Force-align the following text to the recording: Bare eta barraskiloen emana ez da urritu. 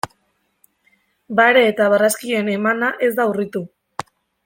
Bare 1.41 1.63
eta 1.73 1.91
barraskiloen 1.97 2.53
emana 2.57 2.93
ez 3.09 3.11
da 3.21 3.29
urritu. 3.35 3.63